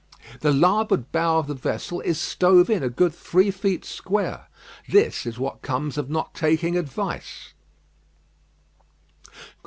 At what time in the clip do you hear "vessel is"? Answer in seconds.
1.53-2.19